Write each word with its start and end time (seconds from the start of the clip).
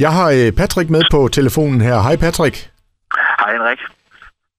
Jeg 0.00 0.12
har 0.12 0.28
øh, 0.30 0.52
Patrick 0.60 0.90
med 0.90 1.02
på 1.10 1.28
telefonen 1.28 1.80
her. 1.80 1.96
Hej 2.02 2.16
Patrick. 2.16 2.56
Hej 3.40 3.52
Henrik. 3.52 3.80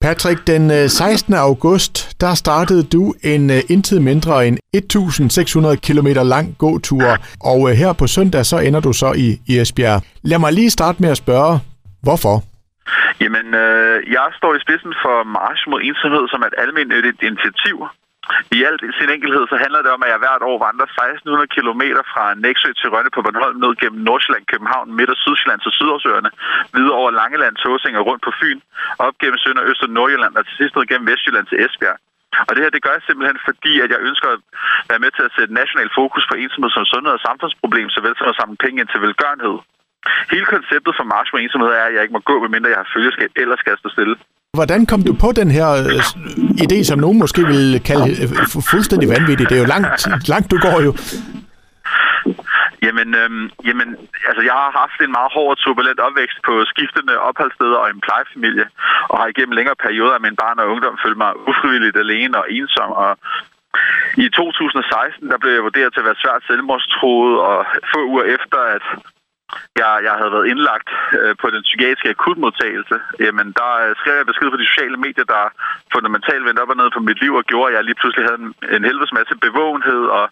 Patrick, 0.02 0.48
den 0.48 0.90
16. 0.90 1.34
Øh, 1.34 1.40
august, 1.40 2.22
der 2.22 2.34
startede 2.34 2.84
du 2.84 3.14
en 3.24 3.50
uh, 3.50 3.56
intet 3.70 4.02
mindre 4.02 4.48
end 4.48 4.58
1600 4.74 5.78
km 5.78 6.08
lang 6.08 6.58
gåtur, 6.58 7.08
og 7.52 7.76
her 7.82 7.94
på 7.94 8.08
søndag, 8.08 8.46
så 8.46 8.58
ender 8.60 8.80
du 8.80 8.94
så 8.94 9.14
i, 9.26 9.28
i 9.48 9.60
Esbjerg. 9.60 10.02
Lad 10.24 10.40
mig 10.40 10.54
lige 10.54 10.70
starte 10.70 11.02
med 11.02 11.10
at 11.10 11.18
spørge, 11.18 11.60
hvorfor? 12.04 12.36
Jamen, 13.22 13.48
øh, 13.64 13.96
jeg 14.18 14.28
står 14.38 14.52
i 14.56 14.60
spidsen 14.66 14.94
for 15.04 15.18
March 15.38 15.62
mod 15.70 15.80
ensomhed 15.90 16.28
som 16.28 16.42
et 16.48 16.56
almindeligt 16.64 17.20
initiativ, 17.30 17.78
i 18.58 18.60
alt 18.68 18.82
sin 19.00 19.10
enkelhed 19.16 19.44
så 19.52 19.56
handler 19.64 19.82
det 19.86 19.92
om, 19.96 20.04
at 20.06 20.12
jeg 20.12 20.24
hvert 20.24 20.44
år 20.50 20.58
vandrer 20.68 20.88
1600 20.88 21.54
km 21.56 21.84
fra 22.14 22.26
Næksø 22.44 22.70
til 22.80 22.92
Rønne 22.94 23.12
på 23.16 23.22
Bornholm 23.26 23.58
ned 23.64 23.74
gennem 23.82 24.02
Nordsjælland, 24.08 24.46
København, 24.52 24.88
Midt- 24.98 25.14
og 25.16 25.20
Sydsjælland 25.24 25.62
til 25.62 25.76
Sydårsøerne, 25.78 26.30
videre 26.78 27.00
over 27.02 27.12
Langeland, 27.20 27.56
Tåsing 27.56 27.96
og 28.00 28.06
rundt 28.10 28.24
på 28.28 28.32
Fyn, 28.40 28.60
op 29.06 29.16
gennem 29.22 29.40
Sønder, 29.44 29.64
Øst 29.70 29.84
og 29.86 29.90
Nordjylland 29.98 30.34
og 30.38 30.44
til 30.46 30.56
sidst 30.60 30.76
ned 30.76 30.86
gennem 30.92 31.08
Vestjylland 31.12 31.48
til 31.48 31.60
Esbjerg. 31.66 32.00
Og 32.48 32.52
det 32.54 32.64
her, 32.64 32.76
det 32.76 32.84
gør 32.86 32.94
jeg 32.98 33.04
simpelthen 33.06 33.40
fordi, 33.50 33.74
at 33.84 33.90
jeg 33.94 34.06
ønsker 34.08 34.30
at 34.36 34.42
være 34.90 35.04
med 35.04 35.12
til 35.14 35.24
at 35.28 35.36
sætte 35.38 35.54
national 35.62 35.90
fokus 36.00 36.26
på 36.30 36.36
ensomhed 36.44 36.72
som 36.74 36.86
sundhed 36.92 37.14
og 37.18 37.26
samfundsproblem, 37.28 37.90
såvel 37.90 38.14
som 38.18 38.32
at 38.32 38.40
samle 38.40 38.58
penge 38.64 38.80
ind 38.82 38.90
til 38.92 39.02
velgørenhed. 39.06 39.58
Hele 40.34 40.48
konceptet 40.54 40.94
for 40.98 41.06
March 41.14 41.30
med 41.34 41.42
ensomhed 41.42 41.72
er, 41.80 41.86
at 41.88 41.94
jeg 41.94 42.02
ikke 42.04 42.18
må 42.18 42.24
gå, 42.32 42.36
medmindre 42.40 42.74
jeg 42.74 42.82
har 42.84 42.94
følgeskab, 42.96 43.32
eller 43.42 43.56
skal 43.58 43.72
jeg 43.72 43.82
stå 43.82 43.90
stille. 43.96 44.16
Hvordan 44.60 44.86
kom 44.86 45.02
du 45.10 45.14
på 45.26 45.30
den 45.42 45.50
her 45.58 45.70
øh, 45.82 46.00
idé, 46.66 46.78
som 46.84 47.00
nogen 47.00 47.18
måske 47.24 47.42
vil 47.54 47.82
kalde 47.90 48.10
øh, 48.24 48.30
fuldstændig 48.72 49.08
vanvittig? 49.16 49.50
Det 49.50 49.56
er 49.58 49.64
jo 49.66 49.72
langt, 49.76 50.28
langt 50.34 50.52
du 50.52 50.58
går 50.66 50.78
jo. 50.88 50.92
Jamen, 52.86 53.10
øhm, 53.22 53.46
jamen, 53.68 53.90
altså 54.30 54.42
jeg 54.50 54.56
har 54.62 54.72
haft 54.82 54.98
en 55.06 55.16
meget 55.18 55.32
hård 55.36 55.52
og 55.54 55.58
turbulent 55.64 56.00
opvækst 56.08 56.40
på 56.48 56.54
skiftende 56.72 57.16
opholdssteder 57.30 57.78
og 57.84 57.90
en 57.90 58.02
plejefamilie, 58.08 58.66
og 59.10 59.16
har 59.20 59.28
igennem 59.28 59.58
længere 59.58 59.84
perioder 59.86 60.16
af 60.18 60.24
min 60.26 60.40
barn 60.42 60.60
og 60.62 60.70
ungdom 60.74 60.98
følt 61.04 61.20
mig 61.24 61.32
ufrivilligt 61.50 61.98
alene 62.04 62.36
og 62.42 62.46
ensom, 62.58 62.92
og 63.04 63.12
i 64.24 64.26
2016 64.30 65.30
der 65.32 65.38
blev 65.42 65.54
jeg 65.54 65.64
vurderet 65.68 65.94
til 65.94 66.04
at 66.04 66.10
være 66.10 66.24
svært 66.24 66.42
selvmordstroet, 66.48 67.36
og 67.50 67.58
få 67.94 68.00
uger 68.12 68.26
efter, 68.38 68.60
at 68.76 68.86
jeg, 69.82 69.92
jeg 70.08 70.16
havde 70.20 70.34
været 70.36 70.50
indlagt 70.52 70.90
øh, 71.20 71.34
på 71.42 71.48
den 71.54 71.62
psykiatriske 71.68 72.14
akutmodtagelse, 72.16 72.98
jamen 73.26 73.48
der 73.60 73.72
øh, 73.84 73.92
skrev 74.00 74.16
jeg 74.20 74.30
besked 74.32 74.48
på 74.52 74.60
de 74.62 74.70
sociale 74.72 74.98
medier, 75.06 75.28
der 75.36 75.44
fundamentalt 75.96 76.46
vendte 76.46 76.64
op 76.64 76.74
og 76.74 76.80
ned 76.82 76.90
på 76.96 77.02
mit 77.08 77.20
liv 77.24 77.34
og 77.40 77.46
gjorde, 77.52 77.70
at 77.70 77.76
jeg 77.76 77.84
lige 77.86 78.00
pludselig 78.02 78.24
havde 78.28 78.42
en, 78.44 78.52
en 78.76 78.84
helvedes 78.90 79.14
masse 79.20 79.34
bevågenhed 79.46 80.02
og, 80.20 80.26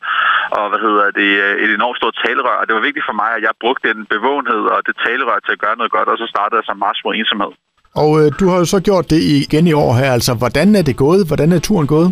og 0.60 0.66
hvad 0.70 0.82
hedder 0.88 1.06
det, 1.20 1.30
øh, 1.46 1.56
et 1.64 1.72
enormt 1.78 2.00
stort 2.00 2.16
talerør. 2.26 2.58
Og 2.62 2.66
det 2.68 2.74
var 2.78 2.88
vigtigt 2.88 3.08
for 3.10 3.18
mig, 3.22 3.30
at 3.38 3.44
jeg 3.48 3.62
brugte 3.64 3.84
den 3.90 4.00
bevågenhed 4.14 4.64
og 4.74 4.80
det 4.88 4.96
talerør 5.06 5.40
til 5.46 5.56
at 5.56 5.64
gøre 5.66 5.80
noget 5.80 5.92
godt, 5.98 6.08
og 6.12 6.18
så 6.22 6.28
startede 6.34 6.60
jeg 6.60 6.68
som 6.68 6.84
march 6.86 7.00
mod 7.06 7.14
ensomhed. 7.22 7.54
Og 8.02 8.12
øh, 8.22 8.28
du 8.40 8.46
har 8.52 8.58
jo 8.62 8.68
så 8.76 8.80
gjort 8.90 9.06
det 9.14 9.22
igen 9.44 9.66
i 9.68 9.74
år 9.84 9.92
her, 10.00 10.12
altså 10.18 10.34
hvordan 10.42 10.68
er 10.80 10.84
det 10.90 10.96
gået? 11.06 11.22
Hvordan 11.30 11.50
er 11.52 11.60
turen 11.60 11.88
gået? 11.96 12.10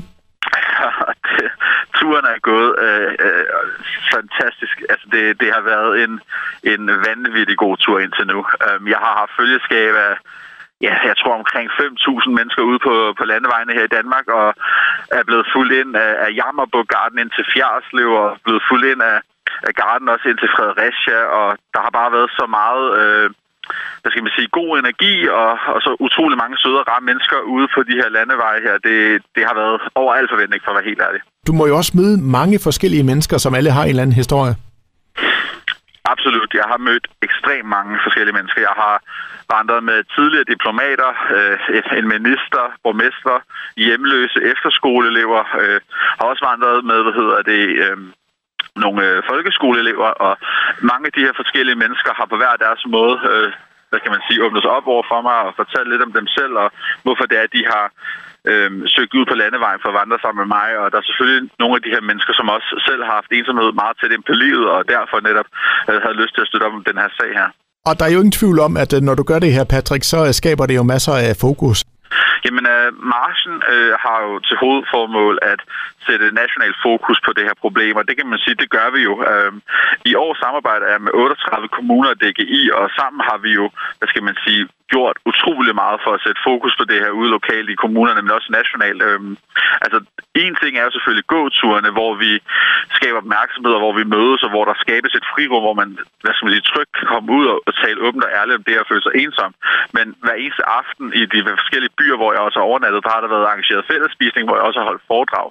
turen 2.00 2.26
er 2.34 2.40
gået 2.50 2.72
øh, 2.86 3.10
øh, 3.26 3.44
fantastisk. 4.14 4.76
Altså, 4.90 5.08
det, 5.12 5.42
det 5.42 5.50
har 5.56 5.62
været 5.62 6.04
en, 6.04 6.14
en 6.74 6.88
vanvittig 6.88 7.58
god 7.58 7.78
tur 7.78 8.00
indtil 8.00 8.28
nu. 8.28 8.40
Øhm, 8.66 8.88
jeg 8.88 8.98
har 8.98 9.14
haft 9.20 9.38
følgeskab 9.40 9.94
af 10.08 10.14
ja, 10.82 10.94
jeg 11.10 11.16
tror 11.18 11.36
omkring 11.42 11.68
5.000 11.72 12.30
mennesker 12.38 12.64
ude 12.70 12.80
på, 12.88 13.14
på 13.18 13.24
landevejene 13.26 13.74
her 13.74 13.84
i 13.86 13.96
Danmark, 13.98 14.28
og 14.28 14.48
er 15.20 15.24
blevet 15.24 15.48
fuldt 15.54 15.74
ind 15.82 15.96
af, 15.96 16.12
af 16.26 16.30
Jammerburg-garden 16.40 17.20
ind 17.20 17.32
til 17.36 17.46
Fjerslev, 17.54 18.10
og 18.24 18.30
blevet 18.46 18.64
fuldt 18.70 18.86
ind 18.92 19.02
af, 19.02 19.18
af 19.68 19.74
Garden 19.82 20.10
også 20.10 20.26
ind 20.30 20.38
til 20.38 20.54
Fredericia, 20.56 21.20
og 21.40 21.48
der 21.74 21.82
har 21.86 21.94
bare 22.00 22.12
været 22.12 22.32
så 22.40 22.46
meget 22.60 22.86
øh, 23.02 23.30
hvad 24.02 24.12
skal 24.12 24.24
man 24.24 24.36
sige, 24.38 24.48
god 24.60 24.72
energi 24.84 25.14
og, 25.42 25.52
og 25.76 25.80
så 25.86 25.92
utrolig 26.08 26.38
mange 26.44 26.58
søde 26.64 26.80
og 26.82 26.88
rare 26.92 27.04
mennesker 27.10 27.38
ude 27.56 27.68
på 27.76 27.80
de 27.90 27.96
her 28.02 28.10
landeveje 28.18 28.60
her. 28.68 28.76
Det, 28.88 28.98
det 29.36 29.44
har 29.48 29.56
været 29.62 29.78
over 30.02 30.12
al 30.20 30.28
forventning, 30.34 30.62
for 30.64 30.72
at 30.72 30.78
være 30.78 30.90
helt 30.92 31.02
ærlig. 31.08 31.22
Du 31.48 31.54
må 31.58 31.64
jo 31.70 31.78
også 31.82 31.92
møde 32.00 32.16
mange 32.38 32.58
forskellige 32.68 33.06
mennesker, 33.12 33.38
som 33.38 33.56
alle 33.56 33.72
har 33.72 33.84
en 33.84 33.90
eller 33.90 34.04
anden 34.04 34.22
historie. 34.24 34.56
Absolut. 36.14 36.52
Jeg 36.54 36.68
har 36.72 36.80
mødt 36.90 37.06
ekstremt 37.28 37.70
mange 37.78 37.94
forskellige 38.06 38.36
mennesker. 38.40 38.62
Jeg 38.70 38.76
har 38.84 38.96
vandret 39.56 39.84
med 39.90 40.00
tidligere 40.16 40.52
diplomater, 40.54 41.12
øh, 41.36 42.00
en 42.00 42.08
minister, 42.16 42.64
borgmester, 42.84 43.38
hjemløse, 43.86 44.40
efterskoleelever. 44.54 45.42
Øh, 45.62 45.80
har 46.18 46.26
også 46.32 46.44
vandret 46.52 46.78
med, 46.90 47.00
hvad 47.06 47.16
hedder 47.22 47.40
det, 47.52 47.64
øh, 47.86 47.98
nogle 48.86 49.00
øh, 49.08 49.18
folkeskoleelever, 49.32 50.10
og 50.26 50.34
mange 50.92 51.06
af 51.08 51.14
de 51.16 51.26
her 51.26 51.34
forskellige 51.42 51.82
mennesker 51.84 52.12
har 52.20 52.28
på 52.30 52.38
hver 52.42 52.56
deres 52.66 52.84
måde, 52.96 53.16
øh, 53.32 53.50
hvad 53.90 54.00
kan 54.04 54.14
man 54.16 54.26
sige, 54.28 54.44
åbnet 54.46 54.62
sig 54.64 54.74
op 54.78 54.88
over 54.94 55.04
for 55.12 55.20
mig 55.28 55.38
og 55.46 55.52
fortalt 55.62 55.90
lidt 55.90 56.06
om 56.08 56.14
dem 56.20 56.28
selv, 56.38 56.54
og 56.64 56.68
hvorfor 57.04 57.26
det 57.30 57.36
er, 57.38 57.46
at 57.48 57.56
de 57.58 57.64
har 57.74 57.86
øh, 58.52 58.72
søgt 58.96 59.14
ud 59.20 59.26
på 59.30 59.36
landevejen 59.42 59.82
for 59.82 59.90
at 59.92 60.00
vandre 60.02 60.18
sammen 60.22 60.42
med 60.42 60.50
mig. 60.58 60.70
Og 60.82 60.86
der 60.92 60.98
er 61.00 61.08
selvfølgelig 61.08 61.42
nogle 61.62 61.76
af 61.78 61.84
de 61.86 61.94
her 61.96 62.04
mennesker, 62.10 62.34
som 62.40 62.48
også 62.56 62.70
selv 62.88 63.02
har 63.08 63.14
haft 63.20 63.32
ensomhed 63.38 63.70
meget 63.82 63.96
tæt 63.98 64.16
ind 64.16 64.26
på 64.30 64.36
livet, 64.44 64.66
og 64.76 64.80
derfor 64.94 65.18
netop 65.30 65.50
øh, 65.90 65.98
havde 66.04 66.20
lyst 66.22 66.34
til 66.34 66.44
at 66.44 66.50
støtte 66.50 66.66
op 66.68 66.78
om 66.80 66.86
den 66.90 66.98
her 67.04 67.10
sag 67.20 67.32
her. 67.40 67.50
Og 67.90 67.94
der 67.98 68.06
er 68.06 68.14
jo 68.16 68.22
ingen 68.24 68.40
tvivl 68.40 68.58
om, 68.68 68.74
at 68.84 68.92
øh, 68.96 69.02
når 69.08 69.16
du 69.20 69.24
gør 69.30 69.40
det 69.46 69.52
her, 69.58 69.66
Patrick, 69.76 70.04
så 70.14 70.20
øh, 70.28 70.34
skaber 70.40 70.66
det 70.70 70.76
jo 70.80 70.84
masser 70.94 71.16
af 71.28 71.34
fokus. 71.46 71.78
Jamen, 72.46 72.66
øh, 72.76 72.90
marchen 73.16 73.56
øh, 73.74 73.94
har 74.06 74.18
jo 74.28 74.40
til 74.48 74.58
hovedformål 74.64 75.36
at 75.42 75.60
sætte 76.08 76.38
national 76.42 76.74
fokus 76.86 77.18
på 77.26 77.32
det 77.38 77.44
her 77.48 77.58
problem, 77.64 77.96
og 78.00 78.08
det 78.08 78.16
kan 78.18 78.28
man 78.32 78.40
sige, 78.44 78.62
det 78.64 78.70
gør 78.78 78.90
vi 78.96 79.02
jo. 79.10 79.14
Øh, 79.32 79.52
I 80.12 80.14
år 80.16 80.34
samarbejder 80.44 80.88
jeg 80.94 81.02
med 81.02 81.14
38 81.14 81.68
kommuner 81.68 82.10
og 82.10 82.20
DGI, 82.22 82.62
og 82.80 82.86
sammen 83.00 83.22
har 83.30 83.38
vi 83.46 83.52
jo, 83.60 83.66
hvad 84.00 84.08
skal 84.08 84.24
man 84.24 84.38
sige, 84.46 84.64
gjort 84.94 85.18
utrolig 85.32 85.74
meget 85.84 86.00
for 86.06 86.12
at 86.14 86.24
sætte 86.26 86.42
fokus 86.50 86.74
på 86.80 86.84
det 86.92 87.00
her 87.04 87.12
ude 87.20 87.30
lokalt 87.38 87.70
i 87.70 87.82
kommunerne, 87.84 88.22
men 88.22 88.38
også 88.38 88.50
nationalt. 88.60 89.02
Øhm, 89.10 89.34
altså, 89.86 90.00
en 90.44 90.54
ting 90.62 90.74
er 90.76 90.84
jo 90.86 90.92
selvfølgelig 90.94 91.28
gåturene, 91.36 91.92
hvor 91.98 92.12
vi 92.24 92.32
skaber 92.98 93.20
opmærksomhed, 93.24 93.74
og 93.78 93.84
hvor 93.84 93.96
vi 94.00 94.12
mødes, 94.16 94.42
og 94.46 94.50
hvor 94.54 94.66
der 94.66 94.82
skabes 94.84 95.14
et 95.16 95.30
frirum, 95.34 95.64
hvor 95.66 95.76
man, 95.82 95.90
hvad 96.24 96.34
skal 96.34 96.46
man 96.46 96.54
sige, 96.56 96.70
trygt 96.72 96.94
kan 96.98 97.08
komme 97.14 97.30
ud 97.38 97.46
og 97.68 97.74
tale 97.84 98.04
åbent 98.06 98.26
og 98.28 98.32
ærligt 98.40 98.60
om 98.60 98.66
det 98.68 98.82
at 98.82 98.90
føle 98.90 99.06
sig 99.06 99.16
ensom. 99.24 99.52
Men 99.96 100.06
hver 100.24 100.38
eneste 100.44 100.64
aften 100.80 101.06
i 101.22 101.24
de 101.34 101.40
forskellige 101.60 101.98
byer, 102.00 102.18
hvor 102.22 102.31
jeg 102.34 102.42
også 102.46 102.60
har 102.60 102.70
overnattet, 102.72 103.04
der 103.06 103.12
har 103.16 103.22
der 103.22 103.34
været 103.36 103.48
arrangeret 103.50 103.90
fællesspisning, 103.92 104.44
hvor 104.46 104.58
jeg 104.58 104.68
også 104.68 104.80
har 104.80 104.90
holdt 104.92 105.10
foredrag. 105.12 105.48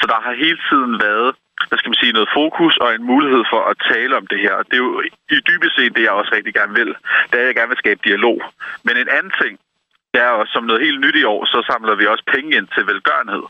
Så 0.00 0.04
der 0.12 0.18
har 0.26 0.42
hele 0.44 0.60
tiden 0.70 0.92
været 1.08 1.30
hvad 1.68 1.78
skal 1.78 1.90
man 1.90 2.02
sige, 2.02 2.16
noget 2.16 2.34
fokus 2.40 2.74
og 2.84 2.88
en 2.94 3.04
mulighed 3.12 3.44
for 3.52 3.62
at 3.70 3.76
tale 3.92 4.16
om 4.20 4.26
det 4.26 4.40
her. 4.44 4.54
Og 4.60 4.64
det 4.68 4.76
er 4.76 4.84
jo 4.86 5.02
i 5.36 5.38
dybest 5.48 5.74
set 5.76 5.96
det, 5.96 6.02
jeg 6.02 6.18
også 6.20 6.32
rigtig 6.34 6.54
gerne 6.54 6.74
vil. 6.80 6.90
Det 7.30 7.36
er, 7.36 7.42
at 7.42 7.46
jeg 7.46 7.54
gerne 7.54 7.72
vil 7.72 7.82
skabe 7.84 8.00
dialog. 8.08 8.36
Men 8.86 8.94
en 8.96 9.08
anden 9.16 9.32
ting, 9.42 9.54
det 10.12 10.20
er 10.22 10.38
også 10.40 10.52
som 10.52 10.64
noget 10.64 10.84
helt 10.86 11.00
nyt 11.00 11.16
i 11.22 11.24
år, 11.34 11.42
så 11.52 11.58
samler 11.70 11.94
vi 11.94 12.06
også 12.06 12.24
penge 12.34 12.56
ind 12.56 12.68
til 12.74 12.86
velgørenhed. 12.86 13.44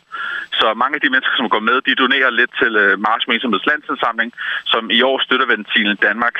Så 0.60 0.74
mange 0.82 0.94
af 0.94 1.00
de 1.00 1.12
mennesker, 1.14 1.36
som 1.36 1.48
går 1.54 1.62
med, 1.68 1.76
de 1.80 2.00
donerer 2.02 2.30
lidt 2.30 2.52
til 2.60 2.72
uh, 2.84 3.00
Mars 3.06 3.24
Landsindsamling, 3.68 4.30
som 4.72 4.90
i 4.90 5.02
år 5.02 5.18
støtter 5.26 5.46
Ventilen 5.46 5.96
Danmark. 5.96 6.36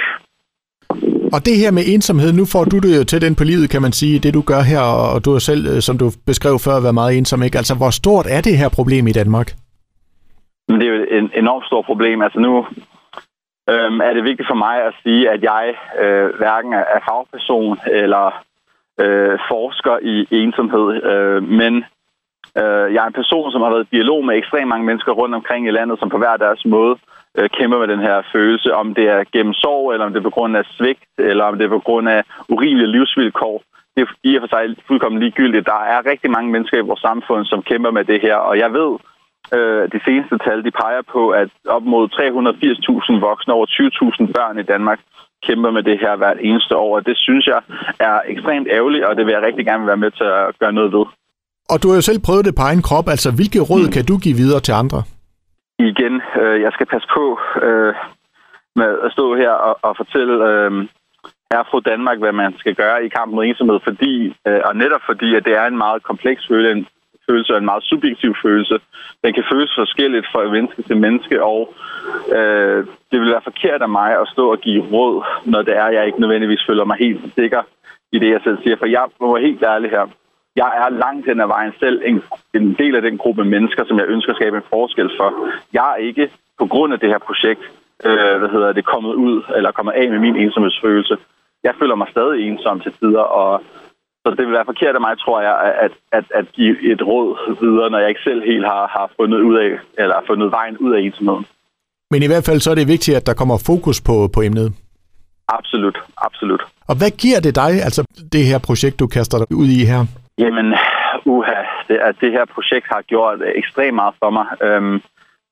Og 1.35 1.41
det 1.47 1.57
her 1.63 1.71
med 1.71 1.85
ensomhed, 1.95 2.33
nu 2.33 2.45
får 2.55 2.65
du 2.65 2.79
det 2.85 2.93
jo 2.99 3.05
til 3.05 3.27
ind 3.27 3.37
på 3.37 3.45
livet, 3.45 3.71
kan 3.71 3.83
man 3.83 3.93
sige, 4.01 4.19
det 4.25 4.35
du 4.35 4.43
gør 4.53 4.63
her, 4.73 4.83
og 5.15 5.25
du 5.25 5.31
er 5.35 5.43
selv, 5.51 5.63
øh, 5.73 5.81
som 5.87 5.99
du 6.03 6.07
beskrev 6.31 6.55
før, 6.67 6.81
været 6.81 7.01
meget 7.01 7.19
ensom, 7.19 7.43
ikke? 7.43 7.59
Altså, 7.59 7.75
hvor 7.81 7.91
stort 8.01 8.27
er 8.37 8.41
det 8.41 8.59
her 8.61 8.69
problem 8.79 9.05
i 9.07 9.13
Danmark? 9.21 9.49
Det 10.69 10.87
er 10.87 10.93
jo 10.95 11.01
et 11.19 11.31
enormt 11.43 11.67
stort 11.67 11.85
problem. 11.91 12.23
Altså 12.23 12.39
nu 12.47 12.53
øhm, 13.73 14.01
er 14.07 14.13
det 14.15 14.25
vigtigt 14.25 14.49
for 14.51 14.59
mig 14.67 14.77
at 14.89 14.95
sige, 15.03 15.31
at 15.35 15.41
jeg 15.43 15.65
øh, 16.03 16.29
hverken 16.41 16.73
er 16.73 17.01
fagperson 17.09 17.79
eller 18.03 18.27
øh, 19.03 19.39
forsker 19.51 19.97
i 20.13 20.17
ensomhed, 20.43 20.87
øh, 21.13 21.43
men 21.61 21.73
øh, 22.61 22.87
jeg 22.95 23.01
er 23.03 23.11
en 23.11 23.21
person, 23.23 23.53
som 23.53 23.63
har 23.63 23.71
været 23.71 23.87
i 23.87 23.97
dialog 23.97 24.25
med 24.25 24.35
ekstremt 24.37 24.69
mange 24.69 24.87
mennesker 24.87 25.13
rundt 25.13 25.35
omkring 25.35 25.63
i 25.67 25.77
landet, 25.79 25.99
som 25.99 26.11
på 26.11 26.19
hver 26.19 26.37
deres 26.37 26.63
måde 26.65 26.97
øh, 27.39 27.49
kæmper 27.57 27.79
med 27.79 27.89
den 27.89 28.03
her 28.09 28.23
følelse, 28.33 28.75
om 28.75 28.95
det 28.95 29.07
er 29.09 29.25
gennem 29.33 29.55
sorg, 29.55 29.93
eller 29.93 30.07
om 30.07 30.13
det 30.13 30.19
er 30.19 30.29
på 30.31 30.37
grund 30.37 30.57
af 30.57 30.65
svigt, 30.77 31.05
eller 31.19 31.45
om 31.45 31.59
det 31.59 31.65
er 31.65 31.77
på 31.79 31.85
grund 31.89 32.09
af 32.09 32.21
urimelige 32.49 32.93
livsvilkår. 32.97 33.63
Det 33.95 34.03
er 34.03 34.07
i 34.25 34.37
og 34.37 34.43
for 34.43 34.49
sig 34.49 34.77
fuldkommen 34.87 35.21
ligegyldigt. 35.21 35.67
Der 35.67 35.81
er 35.95 36.07
rigtig 36.11 36.31
mange 36.31 36.51
mennesker 36.53 36.79
i 36.79 36.89
vores 36.89 37.01
samfund, 37.01 37.45
som 37.45 37.63
kæmper 37.63 37.91
med 37.91 38.05
det 38.05 38.21
her, 38.21 38.37
og 38.37 38.59
jeg 38.59 38.73
ved, 38.73 38.91
Øh, 39.57 39.83
de 39.95 40.01
seneste 40.07 40.37
tal 40.47 40.59
de 40.67 40.73
peger 40.83 41.03
på, 41.15 41.23
at 41.41 41.51
op 41.77 41.85
mod 41.93 42.05
380.000 42.09 43.27
voksne, 43.29 43.55
over 43.57 43.67
20.000 43.67 44.33
børn 44.37 44.59
i 44.63 44.67
Danmark, 44.73 45.01
kæmper 45.47 45.71
med 45.77 45.83
det 45.83 45.97
her 46.05 46.17
hvert 46.17 46.39
eneste 46.49 46.77
år. 46.77 46.93
Og 46.99 47.07
det 47.09 47.17
synes 47.27 47.45
jeg 47.53 47.61
er 48.09 48.17
ekstremt 48.33 48.69
ærgerligt, 48.77 49.05
og 49.05 49.17
det 49.17 49.27
vil 49.27 49.33
jeg 49.33 49.43
rigtig 49.43 49.65
gerne 49.71 49.87
være 49.87 50.03
med 50.05 50.11
til 50.11 50.25
at 50.25 50.59
gøre 50.61 50.73
noget 50.73 50.93
ved. 50.97 51.05
Og 51.73 51.77
du 51.83 51.89
har 51.89 51.97
jo 52.01 52.05
selv 52.11 52.21
prøvet 52.27 52.45
det 52.45 52.55
på 52.55 52.63
egen 52.63 52.83
krop. 52.83 53.09
Altså, 53.15 53.29
hvilke 53.39 53.61
råd 53.71 53.85
mm. 53.87 53.93
kan 53.97 54.05
du 54.11 54.15
give 54.25 54.37
videre 54.43 54.61
til 54.61 54.73
andre? 54.83 55.03
Igen, 55.89 56.15
øh, 56.41 56.61
jeg 56.61 56.73
skal 56.73 56.87
passe 56.87 57.09
på 57.17 57.25
øh, 57.63 57.95
med 58.77 58.99
at 59.05 59.13
stå 59.13 59.37
her 59.37 59.51
og, 59.51 59.79
og 59.83 59.97
fortælle 59.97 60.35
øh, 60.51 60.73
her 61.53 61.63
fra 61.71 61.81
Danmark, 61.91 62.19
hvad 62.19 62.33
man 62.33 62.55
skal 62.59 62.75
gøre 62.75 63.05
i 63.05 63.09
kampen 63.09 63.35
mod 63.37 63.45
ensomhed, 63.45 63.81
fordi, 63.85 64.37
øh, 64.47 64.61
og 64.65 64.77
netop 64.77 65.01
fordi, 65.07 65.35
at 65.35 65.45
det 65.45 65.55
er 65.57 65.67
en 65.67 65.79
meget 65.85 66.03
kompleks 66.03 66.43
følelse 67.31 67.53
er 67.53 67.59
en 67.59 67.73
meget 67.73 67.85
subjektiv 67.93 68.33
følelse. 68.45 68.77
Den 69.25 69.33
kan 69.35 69.45
føles 69.53 69.73
forskelligt 69.83 70.27
fra 70.33 70.41
menneske 70.57 70.83
til 70.83 70.97
menneske, 70.97 71.37
og 71.53 71.61
øh, 72.37 72.81
det 73.11 73.17
vil 73.21 73.33
være 73.35 73.49
forkert 73.51 73.83
af 73.83 73.89
mig 73.89 74.11
at 74.23 74.29
stå 74.35 74.45
og 74.55 74.59
give 74.67 74.83
råd, 74.93 75.17
når 75.53 75.63
det 75.63 75.75
er, 75.77 75.89
jeg 75.97 76.07
ikke 76.07 76.21
nødvendigvis 76.21 76.67
føler 76.69 76.85
mig 76.85 76.97
helt 77.07 77.21
sikker 77.39 77.63
i 78.13 78.19
det, 78.19 78.31
jeg 78.31 78.41
selv 78.45 78.59
siger. 78.63 78.77
For 78.77 78.87
jeg 78.87 79.05
må 79.21 79.27
være 79.35 79.47
helt 79.49 79.63
ærlig 79.63 79.91
her. 79.91 80.07
Jeg 80.57 80.71
er 80.83 80.89
langt 81.05 81.27
hen 81.27 81.41
ad 81.41 81.47
vejen 81.47 81.73
selv 81.81 82.03
en, 82.05 82.23
en 82.55 82.75
del 82.75 82.97
af 82.97 83.03
den 83.03 83.19
gruppe 83.19 83.45
mennesker, 83.45 83.85
som 83.85 83.99
jeg 83.99 84.07
ønsker 84.09 84.33
at 84.33 84.37
skabe 84.37 84.57
en 84.57 84.71
forskel 84.71 85.11
for. 85.19 85.29
Jeg 85.73 85.87
er 85.93 85.97
ikke 86.09 86.31
på 86.59 86.67
grund 86.67 86.93
af 86.93 87.01
det 87.01 87.09
her 87.09 87.19
projekt, 87.19 87.63
øh, 88.05 88.35
hvad 88.41 88.51
hedder 88.55 88.73
det, 88.73 88.85
kommet 88.85 89.15
ud 89.15 89.43
eller 89.57 89.71
kommet 89.73 89.93
af 89.93 90.11
med 90.11 90.19
min 90.19 90.37
ensomhedsfølelse. 90.37 91.17
Jeg 91.65 91.75
føler 91.81 91.95
mig 91.95 92.09
stadig 92.11 92.39
ensom 92.49 92.81
til 92.81 92.93
tider, 93.01 93.27
og 93.41 93.63
så 94.23 94.31
det 94.31 94.45
vil 94.47 94.59
være 94.59 94.71
forkert 94.73 94.95
af 94.95 95.01
mig, 95.01 95.19
tror 95.19 95.41
jeg, 95.41 95.57
at, 95.85 95.93
at, 96.19 96.25
at 96.35 96.47
give 96.53 96.93
et 96.93 97.03
råd 97.11 97.29
videre, 97.61 97.91
når 97.91 97.99
jeg 97.99 98.09
ikke 98.09 98.27
selv 98.29 98.43
helt 98.53 98.67
har, 98.73 98.87
har 98.97 99.07
fundet 99.21 99.41
ud 99.41 99.57
af, 99.65 99.71
eller 100.03 100.17
fundet 100.27 100.51
vejen 100.51 100.79
ud 100.79 100.93
af 100.97 101.01
ensomheden. 101.01 101.47
Men 102.11 102.23
i 102.23 102.27
hvert 102.27 102.45
fald 102.45 102.61
så 102.61 102.71
er 102.71 102.75
det 102.75 102.89
vigtigt, 102.89 103.17
at 103.17 103.27
der 103.27 103.35
kommer 103.35 103.59
fokus 103.67 104.01
på, 104.01 104.29
på 104.35 104.43
emnet. 104.43 104.73
Absolut, 105.49 105.99
absolut. 106.17 106.63
Og 106.91 106.95
hvad 106.99 107.11
giver 107.11 107.41
det 107.41 107.55
dig, 107.55 107.73
altså 107.87 108.03
det 108.33 108.45
her 108.45 108.59
projekt, 108.59 109.01
du 109.01 109.07
kaster 109.07 109.39
dig 109.39 109.47
ud 109.57 109.67
i 109.67 109.85
her? 109.85 110.01
Jamen, 110.41 110.75
uha, 111.25 111.63
det, 111.89 111.97
at 112.09 112.17
det 112.21 112.33
her 112.33 112.45
projekt 112.45 112.87
har 112.95 113.03
gjort 113.03 113.41
øh, 113.41 113.53
ekstremt 113.55 113.95
meget 113.95 114.15
for 114.23 114.31
mig. 114.31 114.47
Øhm, 114.63 115.03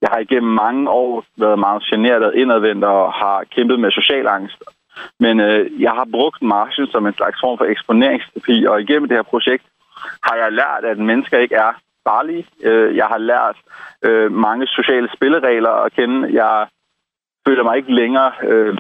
jeg 0.03 0.09
har 0.13 0.19
igennem 0.19 0.53
mange 0.53 0.91
år 0.91 1.25
været 1.37 1.59
meget 1.59 1.83
generet 1.83 2.25
og 2.25 2.37
indadvendt 2.37 2.85
og 2.85 3.13
har 3.13 3.45
kæmpet 3.55 3.81
med 3.81 3.91
social 3.91 4.27
angst. 4.27 4.63
Men 5.21 5.41
øh, 5.41 5.83
jeg 5.83 5.91
har 5.91 6.07
brugt 6.13 6.43
marchen 6.43 6.87
som 6.87 7.07
en 7.07 7.15
slags 7.15 7.39
form 7.41 7.59
for 7.59 7.65
eksponeringsterapi, 7.65 8.67
og 8.67 8.81
igennem 8.81 9.09
det 9.09 9.17
her 9.17 9.23
projekt 9.23 9.65
har 10.23 10.37
jeg 10.37 10.53
lært, 10.53 10.85
at 10.85 10.99
mennesker 10.99 11.39
ikke 11.39 11.55
er 11.55 11.73
farlige. 12.09 12.47
Øh, 12.63 12.97
jeg 12.97 13.07
har 13.07 13.19
lært 13.19 13.57
øh, 14.03 14.33
mange 14.33 14.67
sociale 14.67 15.09
spilleregler 15.17 15.71
at 15.71 15.93
kende. 15.93 16.29
Jeg 16.33 16.67
føler 17.49 17.63
mig 17.65 17.77
ikke 17.81 17.95
længere 18.01 18.31
øh, 18.51 18.73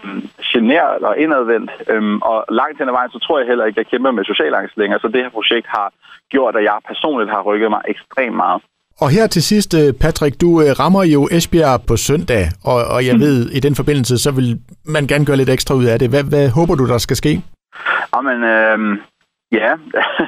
generet 0.52 0.92
eller 0.98 1.12
indadvendt. 1.24 1.70
Øh, 1.92 2.02
og 2.30 2.38
langt 2.60 2.78
hen 2.78 2.88
ad 2.90 2.96
vejen, 2.98 3.10
så 3.14 3.18
tror 3.24 3.38
jeg 3.38 3.48
heller 3.50 3.64
ikke, 3.64 3.78
at 3.78 3.82
jeg 3.82 3.90
kæmper 3.92 4.10
med 4.10 4.24
social 4.24 4.54
angst 4.60 4.76
længere. 4.80 5.00
Så 5.00 5.08
det 5.08 5.20
her 5.24 5.36
projekt 5.38 5.66
har 5.76 5.88
gjort, 6.34 6.56
at 6.58 6.64
jeg 6.64 6.76
personligt 6.90 7.30
har 7.34 7.42
rykket 7.50 7.70
mig 7.74 7.82
ekstremt 7.92 8.36
meget. 8.44 8.60
Og 9.02 9.08
her 9.16 9.26
til 9.26 9.42
sidst, 9.42 9.70
øh, 9.80 9.88
Patrick, 10.04 10.34
du 10.44 10.50
øh, 10.62 10.70
rammer 10.80 11.04
jo 11.14 11.20
Esbjerg 11.36 11.80
på 11.88 11.94
søndag, 11.96 12.44
og, 12.70 12.78
og 12.94 13.00
jeg 13.08 13.14
mm. 13.14 13.20
ved, 13.26 13.38
i 13.58 13.60
den 13.66 13.74
forbindelse, 13.80 14.14
så 14.24 14.30
vil 14.38 14.48
man 14.94 15.06
gerne 15.06 15.26
gøre 15.26 15.40
lidt 15.40 15.54
ekstra 15.56 15.74
ud 15.80 15.86
af 15.92 15.98
det. 15.98 16.08
Hvad, 16.10 16.24
hvad 16.32 16.46
håber 16.58 16.74
du, 16.74 16.84
der 16.92 16.98
skal 16.98 17.16
ske? 17.16 17.32
Jamen, 18.14 18.38
øh, 18.54 18.78
ja. 19.52 19.70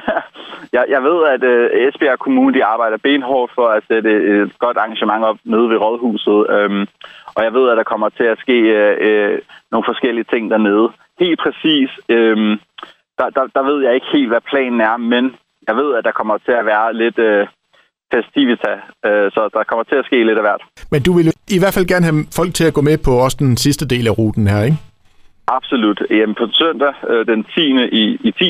jeg, 0.75 0.83
jeg 0.89 1.01
ved, 1.03 1.19
at 1.33 1.43
øh, 1.43 1.87
Esbjerg 1.87 2.19
Kommune 2.19 2.53
de 2.53 2.65
arbejder 2.65 2.97
benhårdt 2.97 3.51
for 3.55 3.67
at 3.67 3.83
sætte 3.91 4.11
et 4.31 4.59
godt 4.59 4.77
arrangement 4.77 5.23
op 5.23 5.37
nede 5.43 5.69
ved 5.69 5.77
Rådhuset. 5.77 6.39
Øh, 6.55 6.87
og 7.35 7.43
jeg 7.43 7.53
ved, 7.53 7.69
at 7.69 7.77
der 7.77 7.91
kommer 7.91 8.09
til 8.09 8.23
at 8.23 8.39
ske 8.43 8.57
øh, 8.79 8.97
øh, 9.07 9.39
nogle 9.71 9.85
forskellige 9.87 10.29
ting 10.33 10.51
dernede. 10.51 10.87
Helt 11.19 11.39
præcis, 11.43 11.89
øh, 12.09 12.37
der, 13.17 13.27
der, 13.35 13.43
der 13.55 13.63
ved 13.69 13.83
jeg 13.85 13.95
ikke 13.95 14.11
helt, 14.13 14.29
hvad 14.29 14.43
planen 14.51 14.81
er, 14.81 14.97
men 14.97 15.23
jeg 15.67 15.75
ved, 15.75 15.95
at 15.95 16.03
der 16.03 16.11
kommer 16.11 16.37
til 16.37 16.51
at 16.51 16.65
være 16.65 16.93
lidt... 16.93 17.19
Øh, 17.19 17.47
festivita, 18.15 18.71
øh, 19.07 19.27
så 19.35 19.41
der 19.55 19.63
kommer 19.69 19.83
til 19.83 19.97
at 20.01 20.05
ske 20.09 20.17
lidt 20.27 20.39
af 20.41 20.45
hvert. 20.47 20.63
Men 20.93 21.01
du 21.07 21.11
vil 21.17 21.27
i 21.57 21.59
hvert 21.61 21.75
fald 21.77 21.91
gerne 21.93 22.05
have 22.09 22.19
folk 22.39 22.51
til 22.53 22.65
at 22.69 22.73
gå 22.77 22.81
med 22.89 22.97
på 23.07 23.11
også 23.25 23.37
den 23.39 23.57
sidste 23.57 23.85
del 23.93 24.05
af 24.07 24.17
ruten 24.19 24.47
her, 24.47 24.61
ikke? 24.69 24.77
Absolut. 25.47 25.99
Jamen, 26.09 26.35
på 26.41 26.45
søndag 26.61 26.93
øh, 27.09 27.27
den 27.31 27.43
10. 27.43 27.61
i, 28.01 28.03
i 28.27 28.31
10. 28.31 28.45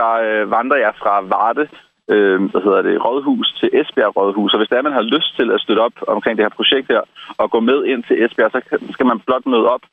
der 0.00 0.44
vandrer 0.56 0.78
jeg 0.86 0.92
fra 1.02 1.14
Varde, 1.32 1.68
øh, 2.12 2.38
hvad 2.50 2.62
hedder 2.66 2.82
det, 2.88 3.04
Rådhus 3.04 3.48
til 3.60 3.68
Esbjerg 3.80 4.16
Rådhus. 4.16 4.52
Og 4.54 4.58
hvis 4.60 4.68
der 4.72 4.86
man 4.88 4.98
har 4.98 5.10
lyst 5.14 5.30
til 5.38 5.48
at 5.54 5.60
støtte 5.60 5.80
op 5.80 5.96
omkring 6.14 6.34
det 6.36 6.44
her 6.44 6.58
projekt 6.58 6.86
her, 6.94 7.02
og 7.40 7.50
gå 7.50 7.60
med 7.60 7.78
ind 7.84 8.02
til 8.04 8.16
Esbjerg, 8.24 8.50
så 8.52 8.60
skal 8.94 9.06
man 9.06 9.20
blot 9.26 9.46
møde 9.46 9.66
op 9.74 9.84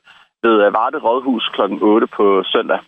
ved 0.43 0.55
øh, 0.65 0.73
Varde 0.77 0.99
Rådhus 1.05 1.45
kl. 1.55 1.61
8 1.81 2.07
på 2.17 2.25
søndag. 2.53 2.79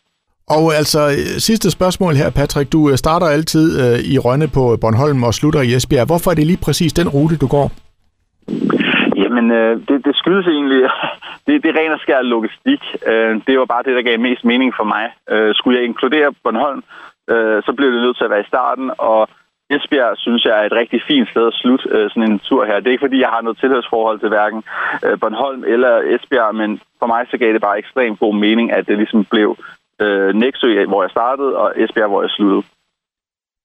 Og 0.48 0.66
altså, 0.80 1.00
sidste 1.38 1.72
spørgsmål 1.72 2.14
her, 2.22 2.30
Patrick. 2.32 2.72
Du 2.72 2.90
øh, 2.90 2.98
starter 2.98 3.28
altid 3.28 3.68
øh, 3.84 4.00
i 4.14 4.16
Rønne 4.26 4.48
på 4.58 4.64
Bornholm 4.82 5.24
og 5.24 5.34
slutter 5.34 5.62
i 5.62 5.74
Esbjerg. 5.76 6.08
Hvorfor 6.08 6.32
er 6.32 6.36
det 6.36 6.48
lige 6.48 6.66
præcis 6.66 6.94
den 6.94 7.10
rute, 7.10 7.38
du 7.38 7.48
går? 7.48 7.68
Jamen, 9.24 9.46
øh, 9.52 9.74
det, 9.88 10.06
det 10.06 10.16
skyldes 10.16 10.48
egentlig, 10.48 10.82
det, 11.46 11.54
det 11.64 11.70
er 11.70 11.80
ren 11.80 11.92
og 11.98 12.00
skær 12.00 12.22
logistik. 12.22 12.82
Øh, 13.12 13.32
det 13.48 13.60
var 13.60 13.66
bare 13.66 13.84
det, 13.88 13.96
der 13.98 14.08
gav 14.10 14.20
mest 14.20 14.44
mening 14.52 14.72
for 14.80 14.88
mig. 14.94 15.06
Øh, 15.34 15.56
skulle 15.56 15.78
jeg 15.78 15.86
inkludere 15.86 16.34
Bornholm, 16.44 16.84
øh, 17.34 17.64
så 17.66 17.72
blev 17.78 17.90
det 17.92 18.02
nødt 18.02 18.18
til 18.18 18.28
at 18.28 18.34
være 18.34 18.46
i 18.46 18.52
starten, 18.54 18.92
og 18.98 19.22
Esbjerg 19.70 20.18
synes 20.18 20.46
jeg 20.46 20.56
er 20.60 20.66
et 20.66 20.80
rigtig 20.82 21.00
fint 21.08 21.30
sted 21.30 21.48
at 21.48 21.58
slutte 21.62 21.86
øh, 21.96 22.10
sådan 22.10 22.32
en 22.32 22.40
tur 22.40 22.66
her. 22.66 22.80
Det 22.80 22.88
er 22.88 22.96
ikke 22.96 23.08
fordi, 23.08 23.20
jeg 23.22 23.34
har 23.36 23.42
noget 23.42 23.58
tilhørsforhold 23.60 24.20
til 24.20 24.30
hverken 24.30 24.64
øh, 25.06 25.20
Bornholm 25.20 25.64
eller 25.74 25.94
Esbjerg, 26.14 26.56
men 26.56 26.70
for 27.00 27.08
mig 27.14 27.22
så 27.32 27.38
gav 27.38 27.54
det 27.54 27.62
bare 27.62 27.80
ekstremt 27.80 28.20
god 28.20 28.36
mening, 28.46 28.72
at 28.78 28.88
det 28.88 28.98
ligesom 28.98 29.26
blev 29.34 29.50
øh, 30.04 30.30
Næksø, 30.42 30.86
hvor 30.86 31.02
jeg 31.04 31.12
startede, 31.12 31.58
og 31.58 31.68
Esbjerg, 31.84 32.10
hvor 32.10 32.22
jeg 32.22 32.30
sluttede. 32.30 32.64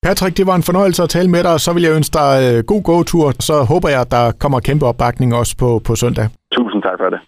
Patrick, 0.06 0.37
det 0.37 0.47
var 0.47 0.56
en 0.56 0.69
fornøjelse 0.71 1.03
at 1.03 1.09
tale 1.17 1.31
med 1.31 1.43
dig, 1.43 1.53
og 1.53 1.61
så 1.61 1.71
vil 1.75 1.83
jeg 1.83 1.97
ønske 1.99 2.15
dig 2.23 2.33
øh, 2.47 2.65
god 2.73 2.83
gåtur. 2.91 3.27
Så 3.49 3.55
håber 3.73 3.89
jeg, 3.95 4.01
at 4.01 4.11
der 4.11 4.33
kommer 4.43 4.61
kæmpe 4.61 4.85
opbakning 4.87 5.35
også 5.41 5.53
på, 5.63 5.69
på 5.87 5.93
søndag. 6.03 6.27
Tusind 6.56 6.83
tak 6.83 6.99
for 7.03 7.11
det. 7.15 7.21